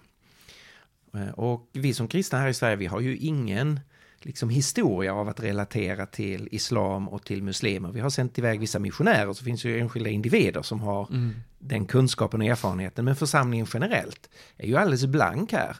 [1.33, 3.79] Och vi som kristna här i Sverige, vi har ju ingen
[4.25, 7.91] liksom historia av att relatera till islam och till muslimer.
[7.91, 11.36] Vi har sänt iväg vissa missionärer, så finns ju enskilda individer som har mm.
[11.59, 13.05] den kunskapen och erfarenheten.
[13.05, 15.77] Men församlingen generellt är ju alldeles blank här.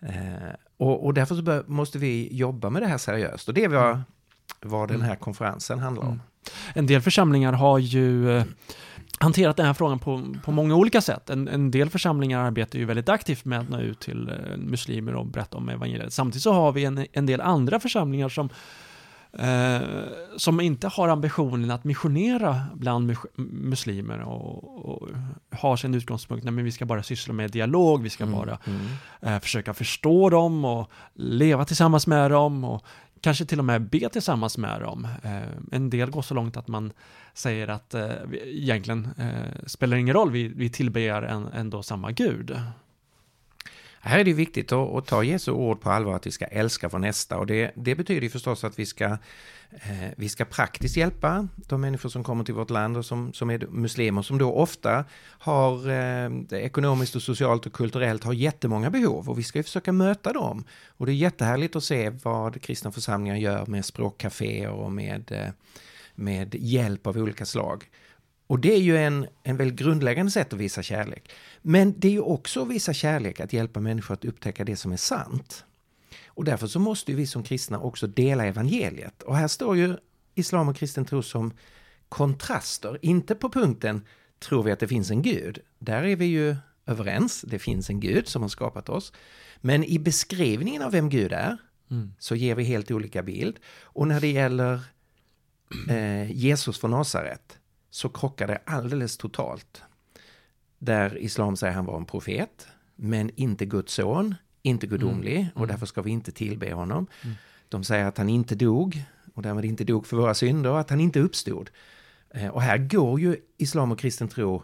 [0.00, 3.48] Eh, och, och, därför bör, måste vi jobba med det här seriöst.
[3.48, 4.02] Och det var mm.
[4.60, 6.08] vad den här konferensen handlar om.
[6.08, 6.20] Mm.
[6.74, 8.42] En del församlingar har ju
[9.20, 11.30] hanterat den här frågan på, på många olika sätt.
[11.30, 15.14] En, en, del församlingar arbetar ju väldigt aktivt med att nå ut till eh, muslimer
[15.14, 16.12] och berätta om evangeliet.
[16.12, 18.48] Samtidigt så har vi en, en del andra församlingar som
[19.32, 19.80] eh,
[20.36, 25.08] som inte har ambitionen att missionera bland muslimer och, och
[25.50, 28.80] har sin utgångspunkt, men vi ska bara syssla med dialog, vi ska mm, bara mm.
[29.20, 32.84] Eh, försöka förstå dem och leva tillsammans med dem och
[33.20, 35.08] kanske till och med be tillsammans med dem.
[35.22, 36.92] Eh, en del går så långt att man
[37.34, 38.12] säger att eh,
[38.44, 41.22] egentligen eh, spelar ingen roll, vi, vi tillber
[41.54, 42.60] ändå samma Gud.
[44.00, 46.88] Här är det viktigt att, att, ta Jesu ord på allvar att vi ska älska
[46.88, 49.04] vår nästa och det, det betyder förstås att vi ska,
[49.70, 53.50] eh, vi ska praktiskt hjälpa de människor som kommer till vårt land och som, som
[53.50, 59.28] är muslimer som då ofta har eh, ekonomiskt och socialt och kulturellt har jättemånga behov
[59.28, 60.64] och vi ska ju försöka möta dem.
[60.86, 65.48] Och det är jättehärligt att se vad kristna församlingar gör med språkcaféer och med, eh,
[66.14, 67.84] med hjälp av olika slag.
[68.48, 71.30] Och det är ju en, en väldigt grundläggande sätt att visa kärlek.
[71.62, 74.92] Men det är ju också att visa kärlek att hjälpa människor att upptäcka det som
[74.92, 75.64] är sant.
[76.26, 79.22] Och därför så måste vi som kristna också dela evangeliet.
[79.22, 79.96] Och här står ju
[80.34, 81.52] islam och kristen tro som
[82.08, 84.04] kontraster, inte på punkten
[84.38, 85.58] tror vi att det finns en gud.
[85.78, 86.56] Där är vi ju
[86.86, 89.12] överens, det finns en gud som har skapat oss.
[89.60, 91.56] Men i beskrivningen av vem Gud är
[91.90, 92.12] mm.
[92.18, 93.58] så ger vi helt olika bild.
[93.82, 94.80] Och när det gäller
[95.88, 97.58] eh, Jesus från Nasaret
[97.90, 99.82] så krockar det alldeles totalt.
[100.78, 105.48] Där islam säger han var en profet, men inte Guds son, inte gudomlig mm.
[105.54, 105.68] och mm.
[105.68, 107.06] därför ska vi inte tillbe honom.
[107.22, 107.36] Mm.
[107.68, 109.02] De säger att han inte dog
[109.34, 111.70] och därmed inte dog för våra synder och att han inte uppstod.
[112.30, 114.62] Eh, och här går ju islam och kristen tro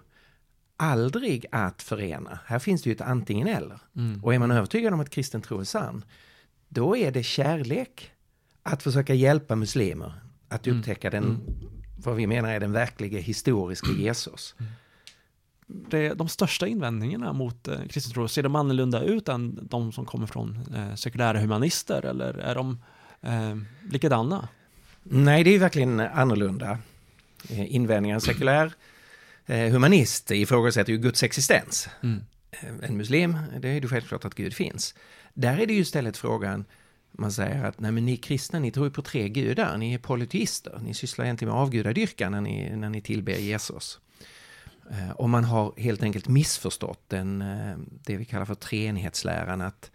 [0.76, 2.38] aldrig att förena.
[2.46, 3.80] Här finns det ju ett antingen eller.
[3.96, 4.24] Mm.
[4.24, 6.04] Och är man övertygad om att kristen tro är sann,
[6.68, 8.10] då är det kärlek
[8.62, 10.14] att försöka hjälpa muslimer
[10.48, 10.78] att mm.
[10.78, 11.40] upptäcka den mm
[12.06, 14.54] vad vi menar är den verkliga historiska Jesus.
[15.66, 20.06] Det, de största invändningarna mot eh, kristen tro, ser de annorlunda ut än de som
[20.06, 22.78] kommer från eh, sekulära humanister eller är de
[23.22, 23.56] eh,
[23.90, 24.48] likadana?
[25.02, 26.78] Nej, det är verkligen annorlunda.
[27.50, 28.72] Eh, invändningar, sekulär
[29.46, 31.88] eh, humanist ifrågasätter ju Guds existens.
[32.02, 32.24] Mm.
[32.50, 34.94] Eh, en muslim, det är ju självklart att Gud finns.
[35.34, 36.64] Där är det ju istället frågan,
[37.18, 39.98] man säger att nej men ni kristna, ni tror ju på tre gudar, ni är
[39.98, 44.00] polyteister, ni sysslar egentligen med avgudadyrkan när ni, när ni tillber Jesus.
[44.90, 49.90] Eh, och man har helt enkelt missförstått den, eh, det vi kallar för treenighetsläran, att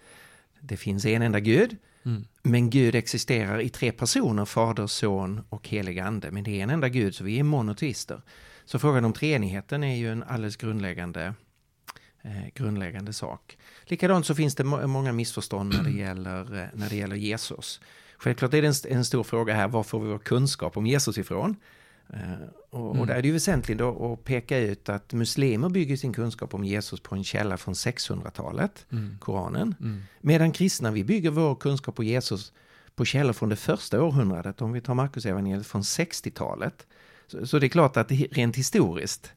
[0.59, 2.25] det finns en enda gud Mm.
[2.43, 6.31] Men Gud existerar i tre personer, Fader, Son och helig Ande.
[6.31, 8.21] Men det är en enda Gud, så vi är monoteister.
[8.65, 11.33] Så frågan om treenigheten är ju en alldeles grundläggande,
[12.21, 13.57] eh, grundläggande sak.
[13.85, 17.81] Likadant så finns det må många missförstånd när det gäller, eh, när det gäller Jesus.
[18.17, 21.17] Självklart är det en, en stor fråga här, var får vi vår kunskap om Jesus
[21.17, 21.55] ifrån?
[22.13, 22.19] Eh,
[22.69, 23.01] och, Mm.
[23.01, 26.63] och där är det ju väsentligt att peka ut att muslimer bygger sin kunskap om
[26.63, 29.17] Jesus på en källa från 600-talet, Mm.
[29.19, 29.75] Koranen.
[29.79, 30.03] Mm.
[30.21, 32.53] Medan kristna, vi bygger vår kunskap på Jesus
[32.95, 36.87] på källor från det första århundradet, om vi tar Markus evangeliet från 60-talet.
[37.27, 39.31] Så, så det är klart att rent historiskt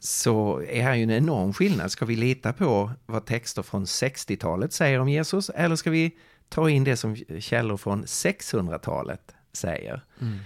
[0.00, 1.90] så är här ju en enorm skillnad.
[1.92, 6.16] Ska vi lita på vad texter från 60-talet säger om Jesus eller ska vi
[6.48, 10.04] ta in det som källor från 600-talet säger?
[10.20, 10.38] Mm.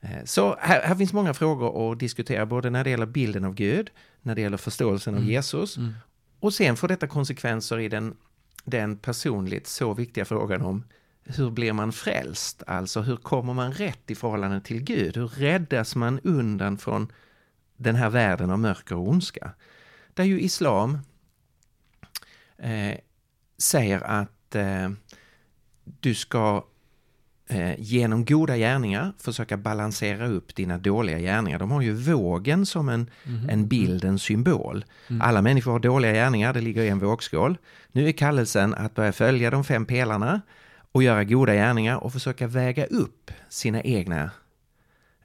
[0.00, 3.54] Eh, Så här, här finns många frågor att diskutera, både när det gäller bilden av
[3.54, 3.90] Gud,
[4.22, 5.30] när det gäller förståelsen av Mm.
[5.32, 5.92] Jesus, Mm.
[6.40, 8.16] och sen får detta konsekvenser i den,
[8.64, 10.84] den personligt så viktiga frågan om
[11.24, 12.62] hur blir man frälst?
[12.66, 15.16] Alltså hur kommer man rätt i förhållande till Gud?
[15.16, 17.12] Hur räddas man undan från
[17.76, 19.50] den här världen av mörker och ondska?
[20.14, 20.98] Där ju islam
[22.58, 22.98] eh,
[23.58, 24.90] säger att eh,
[25.84, 26.64] du ska
[27.48, 31.58] eh, genom goda gärningar försöka balansera upp dina dåliga gärningar.
[31.58, 33.48] De har ju vågen som en, Mhm.
[33.50, 34.84] en bild, en symbol.
[35.08, 35.22] Mm.
[35.22, 37.58] Alla människor har dåliga gärningar, det ligger i en vågskål.
[37.92, 40.40] Nu är kallelsen att börja följa de fem pelarna
[40.92, 44.30] och göra goda gärningar och försöka väga upp sina egna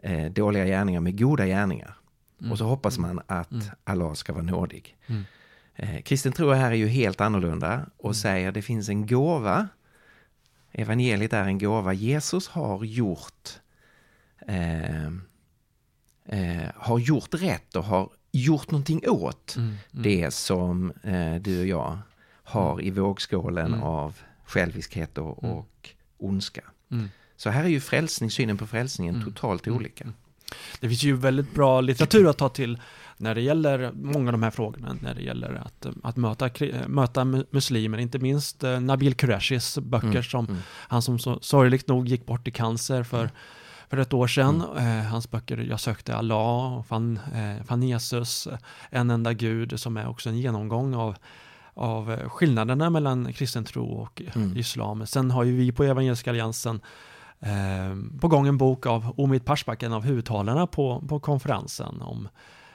[0.04, 1.96] eh, dåliga gärningar med goda gärningar.
[2.42, 2.52] Mm.
[2.52, 3.66] Och så hoppas man att Mm.
[3.84, 4.98] Allah ska vara nådig.
[5.08, 5.24] Mm.
[5.76, 9.68] Eh, kristen tro här är ju helt annorlunda och säger det finns en gåva.
[10.72, 11.94] Evangeliet är en gåva.
[11.94, 13.50] Jesus har gjort
[14.48, 15.06] eh,
[16.26, 19.68] eh, har gjort rätt och har gjort någonting åt Mm.
[19.70, 19.78] Mm.
[20.04, 21.98] det som eh, du och jag
[22.44, 23.84] har i vågskålen Mm.
[23.84, 25.56] av själviskhet och, Mm.
[25.56, 26.62] och ondska.
[26.92, 27.10] Mm.
[27.36, 29.28] Så här är ju frälsning, synen på frälsningen Mm.
[29.28, 29.78] totalt Mm.
[29.80, 30.14] olika.
[30.52, 30.78] Mm.
[30.80, 32.80] Det finns ju väldigt bra litteratur att ta till
[33.18, 36.88] när det gäller många av de här frågorna, när det gäller att, att möta, kri-
[36.88, 40.24] möta mu- muslimer, inte minst eh, Nabil Qureshis böcker Mm.
[40.24, 40.58] som Mm.
[40.68, 43.30] han som så sorgligt nog gick bort i cancer för,
[43.90, 44.64] för ett år sedan.
[44.78, 45.00] Mm.
[45.00, 48.58] Eh, hans böcker Jag sökte Allah, och fann, eh, fann Jesus, eh,
[48.90, 51.16] En enda Gud, som är också en genomgång av
[51.74, 54.58] av eh, skillnaderna mellan kristen tro och Mm.
[54.58, 55.06] islam.
[55.08, 56.82] Sen har ju vi på Evangeliska Alliansen
[57.42, 62.28] eh, på gång en bok av Omid Pashbak, en av huvudtalarna på, på konferensen, om,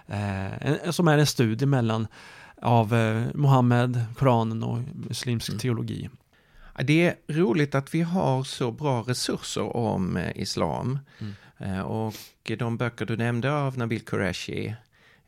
[0.06, 2.06] eh, en, som är en studie mellan
[2.62, 5.58] av eh, Mohammed, Koranen och muslimsk Mm.
[5.58, 6.10] teologi.
[6.84, 10.98] Det är roligt att vi har så bra resurser om eh, islam.
[11.18, 11.34] Mm.
[11.58, 12.14] Eh, och
[12.58, 14.74] de böcker du nämnde av Nabil Qureshi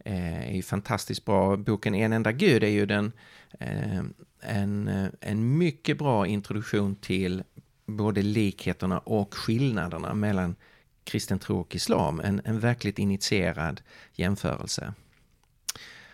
[0.05, 1.57] är ju fantastiskt bra.
[1.57, 3.12] Boken En enda gud är ju den,
[4.40, 7.42] en, en mycket bra introduktion till
[7.88, 10.57] både likheterna och skillnaderna mellan
[11.05, 12.20] kristen tro och islam.
[12.20, 13.81] En, en verkligt initierad
[14.12, 14.94] jämförelse.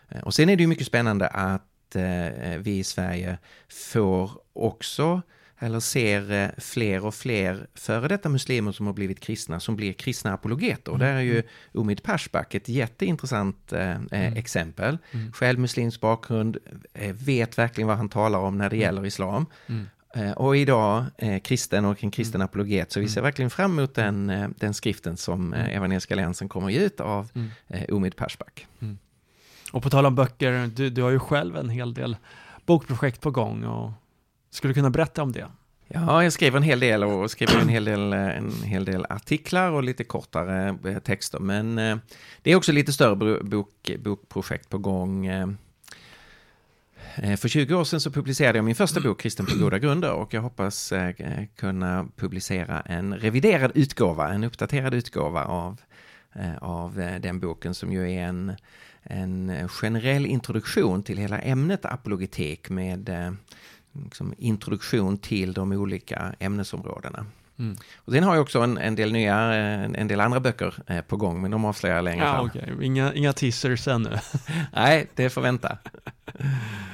[0.08, 5.22] Eh, Och sen är det ju mycket spännande att eh, vi i Sverige får också
[5.58, 9.92] eller ser eh, fler och fler före detta muslimer som har blivit kristna som blir
[9.92, 10.92] kristna apologeter.
[10.92, 11.42] Och där är ju
[11.74, 14.34] Omid Pashbak ett jätteintressant eh, eh, Mm.
[14.36, 14.98] exempel.
[15.12, 15.32] Mm.
[15.32, 16.56] Själv muslimsk bakgrund,
[16.94, 19.46] eh, vet verkligen vad han talar om när det gäller islam.
[19.66, 19.86] Mm.
[20.16, 22.92] Eh, och idag eh, kristen och en kristen apologet.
[22.92, 25.76] Så vi ser verkligen fram emot den, eh, den skriften som eh, Mm.
[25.76, 27.50] Evangeliska Alliansen kommer ge ut av Mm.
[27.88, 28.66] Omid Pashbak.
[29.72, 32.16] Och på tal om böcker, du, du har ju själv en hel del
[32.66, 33.90] bokprojekt på gång och
[34.50, 35.46] skulle du kunna berätta om det?
[35.88, 39.70] Ja, jag skriver en hel del och skriver en hel del, en hel del artiklar
[39.70, 41.38] och lite kortare texter.
[41.38, 41.76] Men
[42.42, 45.28] det är också lite större bok, bokprojekt på gång.
[47.16, 47.36] Eh.
[47.36, 50.34] För 20 år sedan så publicerade jag min första bok, Kristen på goda grunder, och
[50.34, 51.14] jag hoppas eh,
[51.56, 55.80] kunna publicera en reviderad utgåva, en uppdaterad utgåva av,
[56.34, 58.52] eh, av den boken som ju är en,
[59.02, 63.10] en generell introduktion till hela ämnet apologetik med
[64.04, 67.26] liksom introduktion till de olika ämnesområdena.
[67.58, 67.76] Mm.
[67.96, 71.16] Och sen har jag också en, en del nya, en, en del andra böcker på
[71.16, 72.46] gång, men de avslöjar jag längre Ja, fram.
[72.46, 72.86] okej.
[72.86, 74.18] Inga, inga teasers ännu.
[74.72, 75.78] Nej, det får vänta.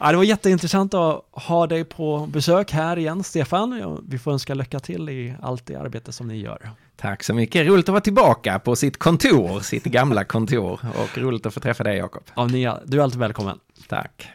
[0.00, 4.00] Ja, det var jätteintressant att ha dig på besök här igen, Stefan.
[4.08, 6.70] Vi får önska lycka till i allt det arbete som ni gör.
[6.96, 7.66] Tack så mycket.
[7.66, 10.80] Roligt att vara tillbaka på sitt kontor, sitt gamla kontor.
[11.02, 12.22] Och roligt att få träffa dig, Jakob.
[12.36, 13.58] Ja, ni, du är alltid välkommen.
[13.88, 14.28] Tack.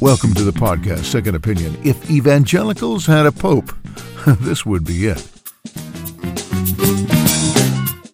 [0.00, 1.76] Welcome to the podcast Second Opinion.
[1.82, 3.72] If evangelicals had a pope,
[4.48, 5.39] this would be it.